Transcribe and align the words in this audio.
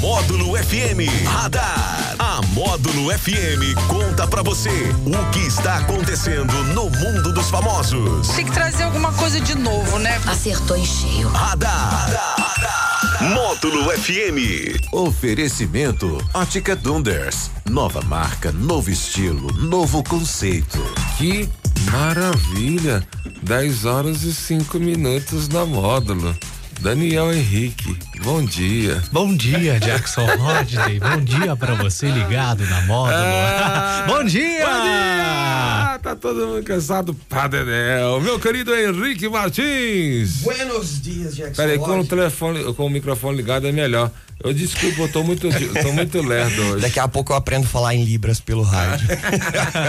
Módulo 0.00 0.56
FM 0.56 1.10
Radar. 1.26 2.14
A 2.20 2.40
Módulo 2.52 3.10
FM 3.18 3.74
conta 3.88 4.28
pra 4.28 4.42
você 4.42 4.70
o 5.04 5.30
que 5.32 5.40
está 5.40 5.78
acontecendo 5.78 6.52
no 6.72 6.88
mundo 6.88 7.32
dos 7.32 7.50
famosos. 7.50 8.28
Tem 8.28 8.44
que 8.44 8.52
trazer 8.52 8.84
alguma 8.84 9.12
coisa 9.12 9.40
de 9.40 9.56
novo, 9.56 9.98
né? 9.98 10.20
Acertou 10.26 10.76
em 10.76 10.86
cheio. 10.86 11.28
Radar. 11.30 12.10
Radar. 12.38 13.34
Módulo 13.34 13.90
FM. 13.90 14.78
Oferecimento 14.92 16.24
Ótica 16.32 16.76
Dunders. 16.76 17.50
Nova 17.68 18.00
marca, 18.02 18.52
novo 18.52 18.90
estilo, 18.90 19.52
novo 19.54 20.04
conceito. 20.04 20.78
Que 21.16 21.48
maravilha! 21.90 23.04
10 23.42 23.84
horas 23.84 24.22
e 24.22 24.32
5 24.32 24.78
minutos 24.78 25.48
na 25.48 25.66
módulo. 25.66 26.36
Daniel 26.80 27.32
Henrique, 27.32 27.98
bom 28.22 28.44
dia. 28.44 29.02
Bom 29.10 29.34
dia, 29.34 29.80
Jackson 29.80 30.24
Rodney. 30.38 31.00
bom 31.00 31.20
dia 31.20 31.56
para 31.56 31.74
você 31.74 32.08
ligado 32.08 32.64
na 32.66 32.82
módulo. 32.82 33.16
Ah, 33.18 34.04
bom 34.06 34.22
dia! 34.22 34.64
Bom 34.64 34.82
dia! 34.82 35.98
Tá 36.00 36.14
todo 36.14 36.46
mundo 36.46 36.62
cansado 36.62 37.12
pra 37.28 37.48
Daniel. 37.48 38.20
Meu 38.20 38.38
querido 38.38 38.72
Henrique 38.72 39.28
Martins. 39.28 40.42
Buenos 40.42 41.02
dias, 41.02 41.34
Jackson. 41.34 41.56
Peraí, 41.60 41.78
com 41.78 41.98
o 41.98 42.06
telefone, 42.06 42.72
com 42.74 42.86
o 42.86 42.90
microfone 42.90 43.36
ligado 43.36 43.66
é 43.66 43.72
melhor. 43.72 44.10
Eu 44.42 44.54
desculpa, 44.54 45.00
eu 45.02 45.08
tô 45.10 45.24
muito, 45.24 45.48
tô 45.82 45.92
muito 45.92 46.22
lerdo 46.22 46.62
hoje. 46.62 46.82
Daqui 46.82 47.00
a 47.00 47.08
pouco 47.08 47.32
eu 47.32 47.36
aprendo 47.36 47.64
a 47.64 47.68
falar 47.68 47.96
em 47.96 48.04
Libras 48.04 48.38
pelo 48.38 48.62
rádio. 48.62 49.08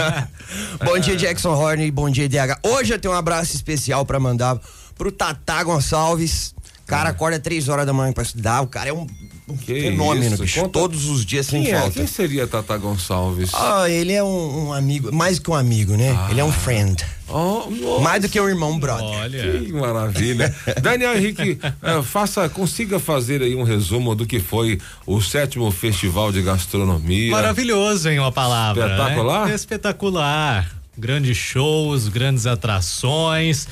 bom 0.84 0.98
dia, 0.98 1.14
Jackson 1.14 1.54
Horner. 1.54 1.92
Bom 1.92 2.10
dia, 2.10 2.28
DH. 2.28 2.58
Hoje 2.64 2.92
eu 2.92 2.98
tenho 2.98 3.14
um 3.14 3.16
abraço 3.16 3.54
especial 3.54 4.04
para 4.04 4.18
mandar 4.18 4.58
pro 4.98 5.12
Tatá 5.12 5.62
Gonçalves 5.62 6.52
cara 6.90 7.10
acorda 7.10 7.38
três 7.38 7.68
horas 7.68 7.86
da 7.86 7.92
manhã 7.92 8.12
pra 8.12 8.22
estudar, 8.22 8.60
o 8.62 8.66
cara 8.66 8.90
é 8.90 8.92
um, 8.92 9.06
um 9.48 9.56
fenômeno, 9.56 10.34
isso? 10.34 10.42
bicho. 10.42 10.60
Conta... 10.60 10.72
Todos 10.72 11.06
os 11.06 11.24
dias 11.24 11.46
sem 11.46 11.62
Quem 11.62 11.72
falta. 11.72 11.88
É? 11.88 11.92
Quem 11.92 12.06
seria 12.06 12.46
Tata 12.46 12.76
Gonçalves? 12.76 13.50
Ah, 13.54 13.88
ele 13.88 14.12
é 14.12 14.22
um, 14.22 14.66
um 14.66 14.72
amigo, 14.72 15.14
mais 15.14 15.38
que 15.38 15.50
um 15.50 15.54
amigo, 15.54 15.96
né? 15.96 16.16
Ah. 16.18 16.28
Ele 16.30 16.40
é 16.40 16.44
um 16.44 16.52
friend. 16.52 17.04
Oh, 17.32 18.00
mais 18.00 18.22
do 18.22 18.28
que 18.28 18.40
um 18.40 18.48
irmão 18.48 18.76
brother. 18.76 19.04
Olha. 19.04 19.60
Que 19.60 19.72
maravilha. 19.72 20.52
Daniel 20.82 21.16
Henrique, 21.16 21.60
eh, 21.62 22.02
faça, 22.02 22.48
consiga 22.48 22.98
fazer 22.98 23.40
aí 23.40 23.54
um 23.54 23.62
resumo 23.62 24.16
do 24.16 24.26
que 24.26 24.40
foi 24.40 24.80
o 25.06 25.20
sétimo 25.20 25.70
Festival 25.70 26.32
de 26.32 26.42
Gastronomia. 26.42 27.30
Maravilhoso, 27.30 28.08
hein, 28.08 28.18
uma 28.18 28.32
palavra. 28.32 28.84
Espetacular? 28.84 29.46
Né? 29.46 29.54
Espetacular 29.54 30.79
grandes 31.00 31.36
shows, 31.36 32.08
grandes 32.08 32.46
atrações. 32.46 33.66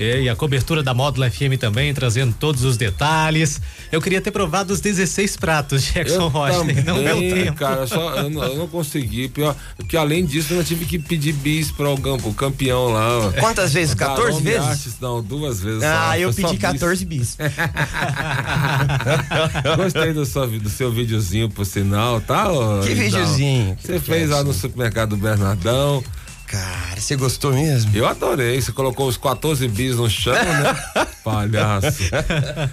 E 0.00 0.28
a 0.28 0.36
cobertura 0.36 0.80
da 0.80 0.94
Módulo 0.94 1.28
FM 1.28 1.58
também, 1.58 1.92
trazendo 1.92 2.32
todos 2.38 2.62
os 2.62 2.76
detalhes. 2.76 3.60
Eu 3.90 4.00
queria 4.00 4.20
ter 4.20 4.30
provado 4.30 4.72
os 4.72 4.80
16 4.80 5.36
pratos, 5.36 5.82
Jackson 5.92 6.28
Rocha, 6.28 6.62
não 6.84 7.02
deu 7.02 7.18
tempo. 7.18 7.58
Cara, 7.58 7.84
só, 7.84 8.14
eu, 8.14 8.30
não, 8.30 8.44
eu 8.44 8.58
não 8.58 8.68
consegui. 8.68 9.28
Pior, 9.28 9.56
porque 9.76 9.96
além 9.96 10.24
disso, 10.24 10.54
eu 10.54 10.62
tive 10.62 10.84
que 10.84 11.00
pedir 11.00 11.32
bis 11.32 11.72
para 11.72 11.88
o, 11.88 11.94
o 11.94 12.34
campeão 12.34 12.90
lá. 12.90 13.32
Quantas 13.40 13.72
vezes? 13.72 13.92
14 13.92 14.40
vezes? 14.40 14.60
Artes, 14.60 15.00
não, 15.00 15.20
duas 15.20 15.60
vezes. 15.60 15.82
Ah, 15.82 16.10
só, 16.12 16.16
eu 16.16 16.32
pedi 16.32 16.58
14 16.58 17.04
bis. 17.04 17.36
bis. 17.36 17.38
Gostei 19.76 20.12
do 20.12 20.24
seu, 20.24 20.46
do 20.46 20.70
seu 20.70 20.92
videozinho, 20.92 21.50
por 21.50 21.66
sinal, 21.66 22.20
tá? 22.20 22.46
Que 22.84 22.94
videozinho? 22.94 23.76
Você 23.82 23.98
fez 23.98 24.30
lá 24.30 24.44
no 24.44 24.52
supermercado 24.52 25.16
Bernardão. 25.16 26.04
Cara, 26.48 26.98
você 26.98 27.14
gostou 27.14 27.52
mesmo? 27.52 27.94
Eu 27.94 28.06
adorei. 28.08 28.58
Você 28.60 28.72
colocou 28.72 29.06
os 29.06 29.18
14 29.18 29.68
bis 29.68 29.96
no 29.96 30.08
chão, 30.08 30.32
né? 30.32 30.74
Palhaço. 31.22 32.04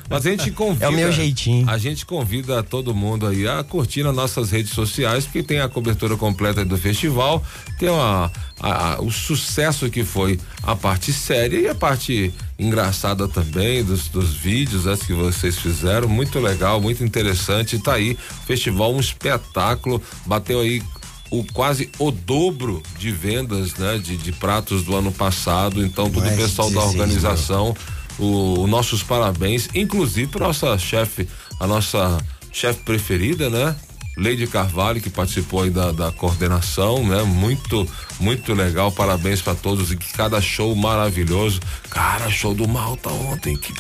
Mas 0.10 0.26
a 0.26 0.30
gente 0.30 0.50
convida. 0.52 0.86
É 0.86 0.90
o 0.90 0.94
meu 0.94 1.12
jeitinho. 1.12 1.70
A 1.70 1.78
gente 1.78 2.06
convida 2.06 2.64
todo 2.64 2.96
mundo 2.96 3.28
aí 3.28 3.46
a 3.46 3.62
curtir 3.66 4.04
nas 4.04 4.16
nossas 4.16 4.50
redes 4.50 4.72
sociais, 4.72 5.26
porque 5.26 5.44
tem 5.44 5.60
a 5.60 5.68
cobertura 5.68 6.16
completa 6.16 6.64
do 6.64 6.78
festival, 6.78 7.44
tem 7.78 7.90
a, 7.90 8.32
a, 8.62 9.02
o 9.02 9.12
sucesso 9.12 9.90
que 9.90 10.06
foi 10.06 10.40
a 10.64 10.74
parte 10.74 11.12
séria 11.12 11.60
e 11.60 11.68
a 11.68 11.76
parte 11.76 12.34
engraçada 12.58 13.28
também 13.28 13.84
dos, 13.84 14.08
dos 14.08 14.34
vídeos 14.34 14.86
né, 14.86 14.98
que 15.06 15.12
vocês 15.12 15.60
fizeram. 15.60 16.08
Muito 16.08 16.40
legal, 16.40 16.80
muito 16.80 17.04
interessante. 17.04 17.78
Tá 17.78 17.96
aí, 17.96 18.18
festival, 18.48 18.94
um 18.94 19.02
espetáculo. 19.02 20.02
Bateu 20.26 20.62
aí 20.62 20.82
o 21.30 21.44
quase 21.44 21.90
o 22.00 22.12
dobro 22.12 22.82
de 22.98 23.12
vendas, 23.12 23.76
né, 23.76 23.98
de, 23.98 24.18
de 24.18 24.32
pratos 24.32 24.84
do 24.84 24.96
ano 24.96 25.12
passado. 25.12 25.84
Então, 25.84 26.10
todo 26.10 26.28
o 26.28 26.36
pessoal 26.36 26.70
da 26.72 26.82
organização, 26.82 27.76
o, 28.20 28.62
o, 28.62 28.68
nossos 28.68 29.04
parabéns, 29.04 29.70
inclusive 29.74 30.32
para 30.32 30.48
nossa 30.48 30.78
chefe, 30.78 31.28
a 31.60 31.68
nossa 31.68 32.18
chefe 32.52 32.82
preferida, 32.84 33.50
né? 33.50 33.76
Leide 34.18 34.48
Carvalho, 34.48 35.02
que 35.02 35.10
participou 35.10 35.64
aí 35.64 35.70
da, 35.70 35.92
da 35.92 36.12
coordenação, 36.12 37.06
né? 37.06 37.24
Muito, 37.24 37.88
muito 38.20 38.54
legal. 38.54 38.92
Parabéns 38.92 39.42
para 39.42 39.56
todos 39.56 39.92
e 39.92 39.98
que 39.98 40.14
cada 40.14 40.40
show 40.42 40.74
maravilhoso. 40.76 41.60
Cara, 41.90 42.30
show 42.30 42.54
do 42.54 42.68
Malta 42.68 43.10
ontem, 43.10 43.58
que 43.58 43.74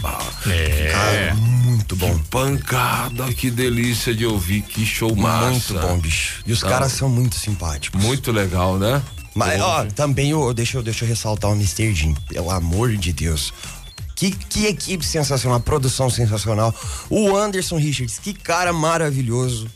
é. 0.49 0.91
Cara, 0.91 1.35
muito 1.35 1.95
bom. 1.95 2.17
Que 2.17 2.25
pancada, 2.25 3.33
que 3.33 3.49
delícia 3.49 4.13
de 4.13 4.25
ouvir, 4.25 4.61
que 4.61 4.85
show 4.85 5.15
massa. 5.15 5.73
Muito 5.73 5.87
bom, 5.87 5.97
bicho. 5.99 6.43
E 6.45 6.51
os 6.51 6.59
então, 6.59 6.69
caras 6.69 6.91
são 6.91 7.07
muito 7.07 7.35
simpáticos. 7.35 8.01
Muito 8.01 8.31
legal, 8.31 8.77
né? 8.77 9.01
Mas, 9.33 9.61
ó, 9.61 9.85
também 9.85 10.31
eu, 10.31 10.53
deixa, 10.53 10.77
eu, 10.77 10.83
deixa 10.83 11.03
eu 11.03 11.09
ressaltar 11.09 11.51
o 11.51 11.55
Mr. 11.55 11.93
Jim, 11.93 12.13
pelo 12.29 12.49
amor 12.49 12.95
de 12.95 13.11
Deus. 13.11 13.53
Que, 14.15 14.31
que 14.31 14.65
equipe 14.67 15.05
sensacional, 15.05 15.59
produção 15.59 16.09
sensacional. 16.09 16.73
O 17.09 17.35
Anderson 17.35 17.77
Richards, 17.77 18.17
que 18.17 18.33
cara 18.33 18.71
maravilhoso. 18.71 19.69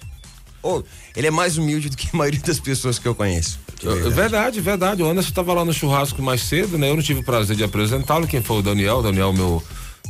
Oh, 0.62 0.84
ele 1.16 1.28
é 1.28 1.32
mais 1.32 1.58
humilde 1.58 1.90
do 1.90 1.98
que 1.98 2.10
a 2.14 2.18
maioria 2.18 2.42
das 2.42 2.60
pessoas 2.60 3.00
que 3.00 3.08
eu 3.08 3.16
conheço. 3.16 3.60
Verdade. 3.82 4.10
verdade, 4.10 4.62
verdade. 4.62 5.04
O 5.04 5.10
Anderson 5.10 5.30
estava 5.30 5.54
lá 5.54 5.64
no 5.64 5.74
churrasco 5.74 6.22
mais 6.22 6.42
cedo, 6.42 6.78
né? 6.78 6.90
Eu 6.90 6.96
não 6.96 7.04
tive 7.04 7.22
o 7.22 7.24
prazer 7.24 7.56
de 7.56 7.64
apresentá-lo. 7.64 8.28
Quem 8.28 8.42
foi 8.42 8.60
o 8.60 8.62
Daniel? 8.62 8.98
O 8.98 9.02
Daniel, 9.02 9.32
meu 9.32 9.64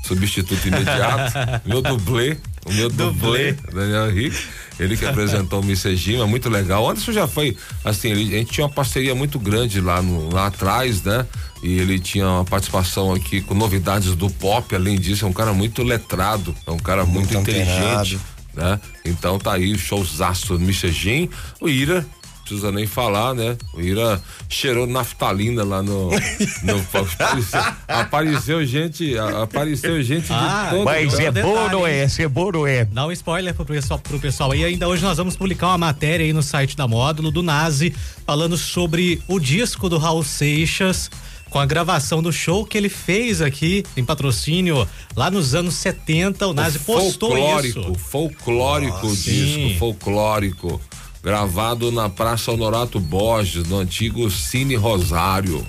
substituto 0.04 0.66
imediato, 0.68 1.34
meu 1.68 1.82
dublê, 1.82 2.38
o 2.66 2.74
meu 2.74 2.90
dublê, 2.90 3.54
Daniel 3.72 4.10
Henrique. 4.10 4.38
Ele 4.80 4.96
que 4.96 5.06
apresentou 5.06 5.60
o 5.60 5.64
Missegima, 5.64 6.26
muito 6.26 6.50
legal. 6.50 6.86
O 6.86 6.90
Anderson 6.90 7.12
já 7.12 7.28
foi, 7.28 7.56
assim, 7.84 8.12
ele, 8.12 8.34
a 8.34 8.38
gente 8.40 8.54
tinha 8.54 8.66
uma 8.66 8.74
parceria 8.74 9.14
muito 9.14 9.38
grande 9.38 9.82
lá, 9.82 10.02
no, 10.02 10.34
lá 10.34 10.48
atrás, 10.48 11.04
né? 11.04 11.26
E 11.62 11.80
ele 11.80 12.00
tinha 12.00 12.26
uma 12.26 12.46
participação 12.46 13.14
aqui 13.14 13.42
com 13.42 13.54
novidades 13.54 14.16
do 14.16 14.30
pop, 14.30 14.74
além 14.74 14.98
disso, 14.98 15.26
é 15.26 15.28
um 15.28 15.34
cara 15.34 15.52
muito 15.52 15.84
letrado, 15.84 16.56
é 16.66 16.72
um 16.72 16.80
cara 16.80 17.06
muito, 17.06 17.34
muito 17.34 17.50
inteligente 17.50 18.18
né? 18.54 18.80
Então 19.06 19.40
tá 19.40 19.54
aí 19.54 19.74
o 19.74 19.78
showzaço 19.78 20.58
do 20.58 20.64
Mr. 20.64 20.92
Jim, 20.92 21.30
o 21.60 21.70
Ira, 21.70 22.06
precisa 22.50 22.72
nem 22.72 22.88
falar, 22.88 23.36
né? 23.36 23.56
O 23.74 23.82
Ira 23.82 24.20
cheirou 24.50 24.88
naftalina 24.88 25.64
lá 25.64 25.84
no. 25.84 26.10
no 26.64 26.80
apareceu, 26.80 27.62
apareceu, 27.88 28.66
gente, 28.66 29.18
apareceu 29.18 30.02
gente 30.02 30.32
ah, 30.32 30.66
de 30.66 30.70
todo 30.72 30.86
Mas 30.86 31.20
é 31.20 31.32
bom, 31.32 31.70
não 31.70 31.88
é? 31.88 32.08
É 32.18 32.28
bom, 32.28 32.52
não 32.52 32.68
é? 32.68 32.86
Dá 32.86 33.06
um 33.06 33.12
spoiler 33.12 33.54
pro 33.54 33.66
pessoal, 33.66 34.00
pro 34.00 34.20
pessoal 34.20 34.52
aí. 34.52 34.64
Ainda 34.64 34.88
hoje 34.88 35.04
nós 35.04 35.18
vamos 35.18 35.36
publicar 35.36 35.68
uma 35.68 35.78
matéria 35.78 36.26
aí 36.26 36.34
no 36.34 36.42
site 36.42 36.76
da 36.76 36.88
Módulo, 36.88 37.32
do 37.32 37.44
Nazi, 37.44 37.94
falando 38.26 38.58
sobre 38.58 39.22
o 39.28 39.40
disco 39.40 39.88
do 39.88 39.98
Raul 39.98 40.24
Seixas 40.24 41.10
com 41.50 41.60
a 41.60 41.66
gravação 41.66 42.22
do 42.22 42.32
show 42.32 42.66
que 42.66 42.78
ele 42.78 42.90
fez 42.90 43.42
aqui 43.42 43.84
em 43.98 44.04
patrocínio 44.04 44.88
lá 45.16 45.32
nos 45.32 45.56
anos 45.56 45.76
70. 45.76 46.48
O 46.48 46.54
Nazi 46.54 46.80
postou 46.80 47.32
folclórico, 47.32 47.80
isso. 47.80 47.96
Folclórico, 47.96 49.08
Nossa, 49.08 49.16
disco 49.16 49.70
sim. 49.70 49.76
folclórico. 49.78 50.82
Gravado 51.22 51.92
na 51.92 52.08
Praça 52.08 52.52
Honorato 52.52 53.00
Borges, 53.00 53.68
no 53.68 53.80
antigo 53.80 54.32
Cine 54.32 54.76
Rosário. 54.76 55.66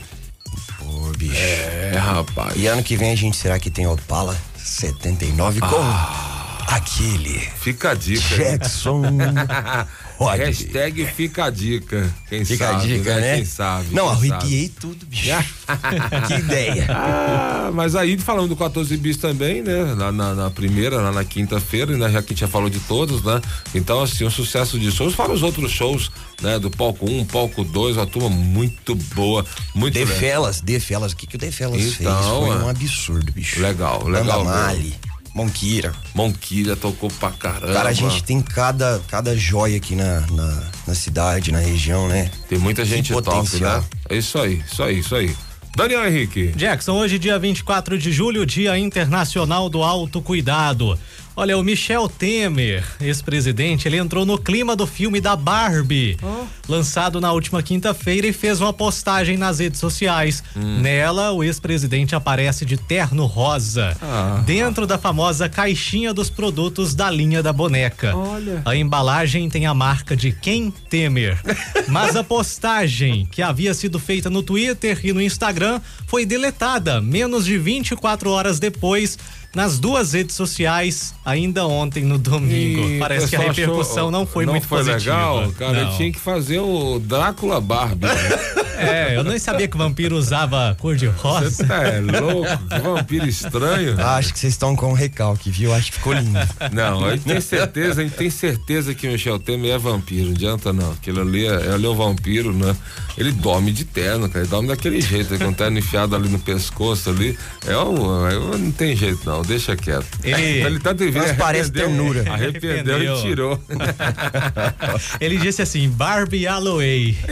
Pô, 0.78 1.12
bicho. 1.18 1.34
É, 1.34 1.96
rapaz. 1.96 2.54
E 2.56 2.66
ano 2.66 2.82
que 2.82 2.96
vem 2.96 3.12
a 3.12 3.16
gente 3.16 3.36
será 3.36 3.58
que 3.58 3.70
tem 3.70 3.86
Opala 3.86 4.36
79 4.56 5.60
ah. 5.62 5.68
com 5.68 6.74
aquele. 6.74 7.38
Fica 7.56 7.90
a 7.90 7.94
dica. 7.94 8.36
Jackson 8.36 9.02
Pode. 10.20 10.42
Hashtag 10.42 11.06
fica 11.06 11.46
a 11.46 11.50
dica. 11.50 12.14
Quem 12.28 12.44
fica 12.44 12.66
sabe, 12.66 12.76
a 12.76 12.86
dica, 12.86 13.14
né? 13.14 13.20
né? 13.22 13.36
Quem 13.36 13.44
sabe. 13.46 13.94
Não, 13.94 14.06
arrepiei 14.06 14.68
tudo, 14.68 15.06
bicho. 15.06 15.30
que 16.28 16.34
ideia. 16.34 16.86
Ah, 17.00 17.70
mas 17.72 17.94
aí 17.94 18.18
falando 18.18 18.48
do 18.48 18.56
14 18.56 18.96
bis 18.96 19.16
também, 19.16 19.62
né? 19.62 19.94
Na, 19.94 20.10
na, 20.10 20.34
na 20.34 20.50
primeira, 20.50 21.00
lá 21.00 21.12
na 21.12 21.24
quinta-feira, 21.24 21.96
né? 21.96 22.10
Já 22.10 22.22
que 22.22 22.28
a 22.28 22.30
gente 22.30 22.40
já 22.40 22.48
falou 22.48 22.68
de 22.68 22.80
todos, 22.80 23.22
né? 23.22 23.40
Então, 23.74 24.02
assim, 24.02 24.24
um 24.24 24.30
sucesso 24.30 24.78
de 24.78 24.90
shows, 24.90 25.14
fora 25.14 25.32
os 25.32 25.42
outros 25.42 25.70
shows, 25.70 26.10
né? 26.42 26.58
Do 26.58 26.70
palco 26.70 27.08
1, 27.08 27.20
um, 27.20 27.24
palco 27.24 27.64
2, 27.64 27.96
uma 27.96 28.06
turma 28.06 28.28
muito 28.28 28.94
boa, 29.14 29.44
muito 29.74 29.94
Defelas, 29.94 30.60
Defelas, 30.60 31.12
o 31.12 31.16
que 31.16 31.26
que 31.26 31.36
o 31.36 31.38
Defelas 31.38 31.80
então, 31.80 32.16
fez? 32.16 32.26
Foi 32.26 32.64
um 32.64 32.68
absurdo, 32.68 33.32
bicho. 33.32 33.60
Legal, 33.60 34.06
legal. 34.06 34.44
Mali. 34.44 34.94
Monquira. 35.34 35.92
Monquira 36.14 36.76
tocou 36.76 37.10
pra 37.18 37.30
caramba. 37.30 37.72
Cara, 37.72 37.88
a 37.90 37.92
gente 37.92 38.22
tem 38.24 38.40
cada, 38.40 39.00
cada 39.08 39.36
joia 39.36 39.76
aqui 39.76 39.94
na, 39.94 40.20
na, 40.32 40.62
na 40.88 40.94
cidade, 40.94 41.52
na 41.52 41.58
região, 41.60 42.08
né? 42.08 42.30
Tem 42.48 42.58
muita 42.58 42.84
gente 42.84 43.12
top, 43.12 43.60
né? 43.60 43.84
É 44.08 44.16
isso 44.16 44.38
aí, 44.38 44.62
isso 44.66 44.82
aí, 44.82 44.98
isso 44.98 45.14
aí. 45.14 45.34
Daniel 45.76 46.04
Henrique. 46.06 46.48
Jackson, 46.48 46.92
hoje 46.92 47.18
dia 47.18 47.38
24 47.38 47.96
de 47.96 48.10
julho, 48.10 48.44
Dia 48.44 48.76
Internacional 48.76 49.68
do 49.70 49.82
Autocuidado. 49.82 50.98
Olha, 51.40 51.56
o 51.56 51.62
Michel 51.62 52.06
Temer, 52.06 52.84
ex-presidente, 53.00 53.88
ele 53.88 53.96
entrou 53.96 54.26
no 54.26 54.36
clima 54.36 54.76
do 54.76 54.86
filme 54.86 55.22
da 55.22 55.34
Barbie, 55.34 56.18
oh. 56.22 56.44
lançado 56.68 57.18
na 57.18 57.32
última 57.32 57.62
quinta-feira 57.62 58.26
e 58.26 58.32
fez 58.32 58.60
uma 58.60 58.74
postagem 58.74 59.38
nas 59.38 59.58
redes 59.58 59.80
sociais. 59.80 60.44
Hum. 60.54 60.82
Nela, 60.82 61.32
o 61.32 61.42
ex-presidente 61.42 62.14
aparece 62.14 62.66
de 62.66 62.76
terno 62.76 63.24
rosa, 63.24 63.96
ah. 64.02 64.42
dentro 64.44 64.86
da 64.86 64.98
famosa 64.98 65.48
caixinha 65.48 66.12
dos 66.12 66.28
produtos 66.28 66.94
da 66.94 67.10
linha 67.10 67.42
da 67.42 67.54
boneca. 67.54 68.14
Olha. 68.14 68.60
A 68.66 68.76
embalagem 68.76 69.48
tem 69.48 69.64
a 69.64 69.72
marca 69.72 70.14
de 70.14 70.32
Quem 70.32 70.70
Temer. 70.70 71.40
Mas 71.88 72.16
a 72.16 72.22
postagem, 72.22 73.24
que 73.24 73.40
havia 73.40 73.72
sido 73.72 73.98
feita 73.98 74.28
no 74.28 74.42
Twitter 74.42 75.00
e 75.02 75.10
no 75.10 75.22
Instagram, 75.22 75.80
foi 76.06 76.26
deletada 76.26 77.00
menos 77.00 77.46
de 77.46 77.56
24 77.56 78.28
horas 78.28 78.60
depois 78.60 79.16
nas 79.54 79.78
duas 79.78 80.12
redes 80.12 80.36
sociais 80.36 81.14
ainda 81.24 81.66
ontem 81.66 82.04
no 82.04 82.18
domingo. 82.18 82.88
E 82.88 82.98
Parece 82.98 83.28
que 83.28 83.36
a 83.36 83.40
repercussão 83.40 84.08
achou, 84.08 84.10
não 84.10 84.26
foi 84.26 84.46
não 84.46 84.52
muito 84.54 84.66
foi 84.66 84.78
positiva. 84.78 85.16
legal, 85.16 85.52
cara. 85.52 85.84
Não. 85.84 85.96
Tinha 85.96 86.12
que 86.12 86.20
fazer 86.20 86.60
o 86.60 86.98
Drácula 86.98 87.60
Barbie. 87.60 88.06
Né? 88.06 88.14
É, 88.80 89.14
eu 89.14 89.22
nem 89.22 89.38
sabia 89.38 89.68
que 89.68 89.76
vampiro 89.76 90.16
usava 90.16 90.74
cor 90.80 90.96
de 90.96 91.06
rosa. 91.06 91.50
Você 91.50 91.66
tá 91.66 91.82
é 91.82 92.00
louco? 92.00 92.48
Que 92.66 92.78
vampiro 92.78 93.28
estranho. 93.28 93.94
Ah, 93.98 94.16
acho 94.16 94.32
que 94.32 94.38
vocês 94.38 94.54
estão 94.54 94.74
com 94.74 94.94
recalque, 94.94 95.50
viu? 95.50 95.74
Acho 95.74 95.92
que 95.92 95.98
ficou 95.98 96.14
lindo. 96.14 96.38
Não, 96.72 97.04
a 97.04 97.10
gente 97.10 97.24
tem 97.24 97.40
certeza, 97.42 98.00
a 98.00 98.04
gente 98.04 98.16
tem 98.16 98.30
certeza 98.30 98.94
que 98.94 99.06
o 99.06 99.12
Michel 99.12 99.38
Temer 99.38 99.74
é 99.74 99.78
vampiro. 99.78 100.26
Não 100.26 100.32
adianta 100.32 100.72
não. 100.72 100.92
Aquilo 100.92 101.20
ali 101.20 101.46
é, 101.46 101.74
ele 101.74 101.84
é 101.84 101.88
o 101.88 101.94
vampiro, 101.94 102.52
né? 102.54 102.74
Ele 103.18 103.32
dorme 103.32 103.70
de 103.70 103.84
terno, 103.84 104.28
cara. 104.28 104.40
Ele 104.40 104.48
dorme 104.48 104.68
daquele 104.68 105.00
jeito, 105.00 105.38
com 105.38 105.48
o 105.48 105.54
terno 105.54 105.78
enfiado 105.78 106.16
ali 106.16 106.28
no 106.28 106.38
pescoço 106.38 107.10
ali. 107.10 107.38
É 107.66 107.76
o, 107.76 108.28
é, 108.28 108.58
não 108.58 108.70
tem 108.72 108.96
jeito 108.96 109.20
não, 109.26 109.39
deixa 109.42 109.76
quieto. 109.76 110.06
Ele, 110.22 110.42
ele 110.42 110.78
tá 110.78 110.92
devendo. 110.92 111.36
parece 111.36 111.70
ternura. 111.70 112.20
Arrependeu, 112.30 112.72
arrependeu 112.72 113.16
e 113.16 113.22
tirou. 113.22 113.60
ele 115.20 115.38
disse 115.38 115.62
assim, 115.62 115.88
Barbie 115.88 116.46
Alloway. 116.46 117.16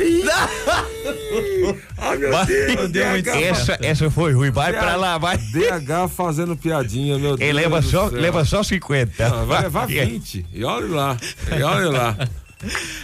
Ai, 1.99 2.19
meu 2.19 2.89
Deus. 2.89 3.23
Deus 3.23 3.37
essa, 3.37 3.79
essa 3.81 4.11
foi 4.11 4.33
ruim. 4.33 4.51
Vai 4.51 4.73
DH, 4.73 4.79
pra 4.79 4.97
lá, 4.97 5.19
vai. 5.19 5.37
DH 5.37 6.09
fazendo 6.15 6.57
piadinha, 6.57 7.19
meu 7.19 7.37
Deus. 7.37 7.41
Ele 7.41 7.53
leva 7.53 7.83
só, 7.83 8.07
leva 8.07 8.45
só 8.45 8.63
50. 8.63 9.29
Não, 9.29 9.47
vai 9.47 9.63
levar 9.63 9.87
20. 9.87 10.47
E 10.53 10.65
olha 10.65 10.89
lá. 10.89 11.17
E 11.57 11.63
olha 11.63 11.91
lá. 11.91 12.17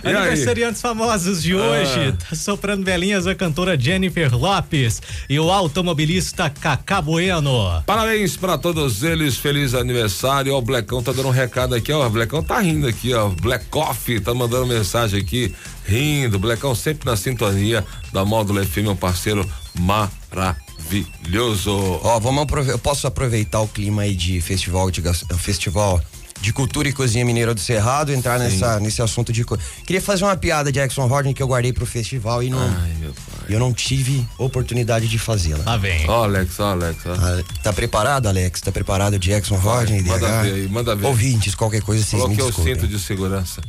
E 0.03 0.09
Aniversariantes 0.09 0.85
aí? 0.85 0.91
famosos 0.91 1.43
de 1.43 1.55
hoje, 1.55 2.09
ah. 2.09 2.13
tá 2.29 2.35
soprando 2.35 2.85
velhinhas 2.85 3.27
a 3.27 3.35
cantora 3.35 3.79
Jennifer 3.79 4.37
Lopes 4.37 5.01
e 5.29 5.39
o 5.39 5.51
automobilista 5.51 6.51
Cacá 6.51 7.01
Bueno. 7.01 7.83
Parabéns 7.87 8.37
para 8.37 8.59
todos 8.59 9.03
eles, 9.03 9.37
feliz 9.37 9.73
aniversário. 9.75 10.55
Ó, 10.55 10.59
o 10.59 10.63
Blecão 10.63 11.03
tá 11.03 11.13
dando 11.13 11.29
um 11.29 11.33
recado 11.33 11.75
aqui, 11.75 11.93
ó. 11.93 12.07
O 12.07 12.11
Blecão 12.11 12.43
tá 12.43 12.59
rindo 12.61 12.89
aqui, 12.89 13.15
ó. 13.15 13.29
Black 13.29 13.67
Coffee 13.67 14.21
tá 14.21 14.35
mandando 14.35 14.67
mensagem 14.67 15.21
aqui, 15.21 15.55
rindo. 15.87 16.39
Blecão 16.39 16.75
sempre 16.75 17.07
na 17.09 17.17
sintonia 17.17 17.85
da 18.13 18.25
Módulo 18.25 18.65
FM, 18.65 18.89
um 18.89 18.97
parceiro 18.97 19.49
maravilhoso. 19.79 21.71
Ó, 22.03 22.19
vamos 22.19 22.45
eu 22.67 22.79
posso 22.79 23.07
aproveitar 23.07 23.61
o 23.61 23.69
clima 23.69 24.03
aí 24.03 24.17
de 24.17 24.41
festival 24.41 24.91
de 24.91 25.01
festival 25.39 26.03
de 26.45 26.53
cultura 26.53 26.89
e 26.89 26.93
cozinha 26.93 27.25
mineira 27.25 27.55
do 27.55 27.61
Cerrado, 27.61 28.13
entrar 28.13 28.39
nessa, 28.39 28.79
nesse 28.79 29.01
assunto 29.01 29.33
de. 29.33 29.45
Queria 29.87 30.03
fazer 30.03 30.25
uma 30.25 30.37
piada 30.37 30.71
de 30.71 30.79
Exxon 30.79 31.11
Horton 31.11 31.33
que 31.33 31.43
eu 31.43 31.47
guardei 31.47 31.73
pro 31.73 31.87
festival 31.87 32.43
e 32.43 32.51
não. 32.51 32.61
Ai, 32.61 32.95
meu 33.01 33.15
pai. 33.15 33.47
Eu 33.49 33.59
não 33.59 33.73
tive 33.73 34.27
oportunidade 34.39 35.09
de 35.09 35.19
fazê-la. 35.19 35.65
Lá 35.65 35.77
vem. 35.79 36.09
Ó, 36.09 36.21
oh, 36.21 36.25
Alex, 36.25 36.61
ó, 36.61 36.65
oh, 36.65 36.73
Alex. 36.73 37.07
Ó. 37.07 37.15
Ah, 37.15 37.43
tá 37.63 37.73
preparado, 37.73 38.27
Alex? 38.27 38.61
Tá 38.61 38.71
preparado 38.71 39.19
de 39.19 39.33
Exxon 39.33 39.57
Horton? 39.57 40.03
Manda 40.03 40.43
ver 40.43 40.53
aí, 40.53 40.69
manda 40.69 40.95
ver. 40.95 41.07
Ouvintes, 41.07 41.55
qualquer 41.55 41.81
coisa 41.81 42.05
vocês 42.05 42.21
Coloque 42.21 42.37
me 42.37 42.47
desculpem. 42.47 42.73
o 42.75 42.77
cinto 42.77 42.89
de 42.89 42.99
segurança. 42.99 43.63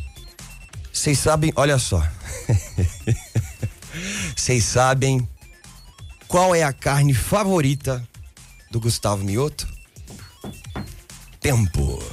Vocês 0.92 1.18
sabem, 1.18 1.54
olha 1.56 1.80
só. 1.80 2.06
Vocês 4.36 4.66
sabem 4.66 5.28
qual 6.28 6.54
é 6.54 6.64
a 6.64 6.74
carne 6.74 7.14
favorita 7.14 8.06
do 8.70 8.80
Gustavo 8.80 9.24
Mioto? 9.24 9.66
Tempo. 11.40 12.04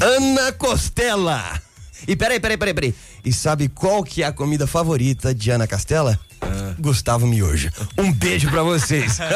Ana 0.00 0.52
Costela. 0.52 1.60
E 2.06 2.16
peraí, 2.16 2.40
peraí, 2.40 2.56
peraí, 2.56 2.74
peraí. 2.74 2.94
E 3.24 3.32
sabe 3.32 3.68
qual 3.68 4.02
que 4.02 4.22
é 4.22 4.26
a 4.26 4.32
comida 4.32 4.66
favorita 4.66 5.34
de 5.34 5.50
Ana 5.50 5.66
Castela? 5.66 6.18
Gustavo 6.78 7.26
Miojo. 7.26 7.70
Um 7.98 8.12
beijo 8.12 8.50
pra 8.50 8.62
vocês. 8.62 9.18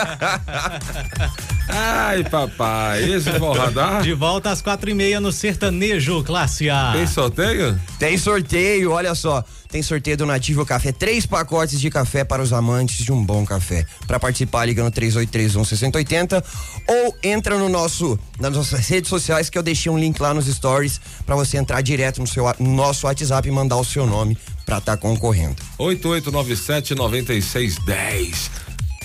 Ai, 1.69 2.25
papai, 2.25 3.05
esse 3.12 3.29
é 3.29 3.38
o 3.38 3.52
radar. 3.52 4.02
De 4.02 4.14
volta 4.14 4.50
às 4.50 4.62
quatro 4.62 4.88
e 4.88 4.94
meia 4.94 5.20
no 5.20 5.31
Sertanejo 5.31 6.25
Classe 6.25 6.70
A. 6.70 6.93
Tem 6.93 7.06
sorteio? 7.06 7.81
Tem 7.99 8.17
sorteio, 8.17 8.93
olha 8.93 9.14
só. 9.14 9.44
Tem 9.70 9.82
sorteio 9.82 10.17
do 10.17 10.25
Nativo 10.25 10.64
Café, 10.64 10.93
três 10.93 11.26
pacotes 11.26 11.79
de 11.79 11.90
café 11.90 12.25
para 12.25 12.43
os 12.43 12.55
amantes 12.55 13.05
de 13.05 13.12
um 13.12 13.23
bom 13.23 13.44
café. 13.44 13.85
Para 14.06 14.19
participar, 14.19 14.64
liga 14.64 14.82
no 14.82 14.90
3831 14.90 15.62
6080 15.62 16.43
ou 16.88 17.14
entra 17.23 17.58
no 17.58 17.69
nosso, 17.69 18.19
nas 18.40 18.55
nossas 18.56 18.88
redes 18.88 19.11
sociais 19.11 19.50
que 19.50 19.58
eu 19.58 19.62
deixei 19.62 19.93
um 19.93 19.99
link 19.99 20.19
lá 20.20 20.32
nos 20.32 20.46
stories 20.46 20.99
para 21.26 21.37
você 21.37 21.58
entrar 21.58 21.82
direto 21.82 22.19
no 22.19 22.26
seu 22.26 22.46
no 22.58 22.75
nosso 22.75 23.06
WhatsApp 23.06 23.46
e 23.46 23.50
mandar 23.50 23.76
o 23.76 23.85
seu 23.85 24.06
nome 24.06 24.38
para 24.68 24.78
estar 24.78 24.96
tá 24.96 24.98
concorrendo. 24.98 25.56
8897 25.78 26.94
9610. 26.94 28.50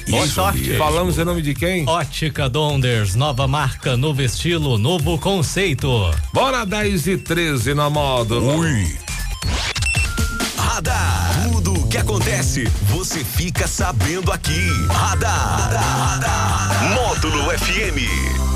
Boa 0.10 0.28
sorte. 0.28 0.78
Falamos 0.78 1.18
em 1.18 1.24
nome 1.24 1.42
de 1.42 1.54
quem? 1.54 1.88
Ótica 1.88 2.50
Donders, 2.50 3.16
nova 3.16 3.48
marca, 3.48 3.96
novo 3.96 4.22
estilo, 4.22 4.78
novo 4.78 5.18
conceito. 5.18 5.90
Bora 6.34 6.66
10 6.66 7.08
e 7.08 7.18
13 7.18 7.74
na 7.74 7.90
moda. 7.90 8.36
Ui. 8.36 8.98
Radar. 10.58 11.50
Tudo 11.50 11.74
o 11.74 11.88
que 11.88 11.98
acontece, 11.98 12.66
você 12.90 13.24
fica 13.24 13.66
sabendo 13.66 14.34
aqui. 14.34 14.68
Radar. 14.90 15.62
Radar. 15.62 16.10
Radar. 16.10 16.94
Módulo 16.94 17.44
FM. 17.58 18.53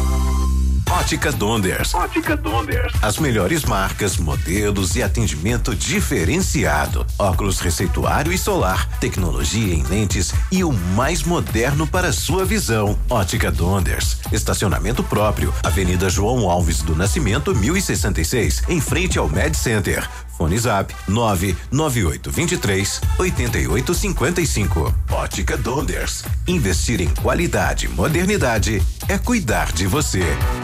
Ótica 0.98 1.32
Donders. 1.32 1.94
Ótica 1.94 2.36
Donders. 2.36 2.92
As 3.04 3.20
melhores 3.20 3.64
marcas, 3.64 4.18
modelos 4.18 4.96
e 4.96 5.04
atendimento 5.04 5.76
diferenciado. 5.76 7.06
Óculos 7.20 7.60
receituário 7.60 8.34
e 8.34 8.38
solar, 8.38 8.90
tecnologia 9.00 9.76
em 9.76 9.84
lentes 9.84 10.34
e 10.52 10.64
o 10.64 10.74
mais 10.74 11.22
moderno 11.22 11.86
para 11.86 12.12
sua 12.12 12.44
visão. 12.44 12.98
Ótica 13.08 13.52
Donders. 13.52 14.18
Estacionamento 14.32 15.04
próprio. 15.04 15.54
Avenida 15.64 16.10
João 16.10 16.50
Alves 16.50 16.82
do 16.82 16.96
Nascimento, 16.96 17.56
1066, 17.56 18.64
em 18.68 18.82
frente 18.82 19.20
ao 19.20 19.30
Med 19.30 19.56
Center. 19.56 20.10
Fone 20.36 20.58
Zap 20.58 20.94
99823 21.08 23.02
8855. 23.20 24.94
Ótica 25.12 25.58
Donders. 25.58 26.24
Investir 26.48 27.02
em 27.02 27.10
qualidade 27.10 27.86
e 27.86 27.90
modernidade 27.90 28.82
é 29.08 29.18
cuidar 29.18 29.72
de 29.72 29.88
você. 29.88 30.24